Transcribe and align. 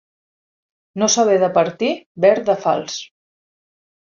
No 1.01 1.09
saber 1.15 1.35
departir 1.43 1.91
ver 2.27 2.33
de 2.49 2.57
fals. 2.65 2.97